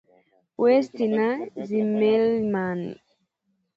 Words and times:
West 0.61 0.95
na 1.15 1.25
Zimmerman 1.67 2.79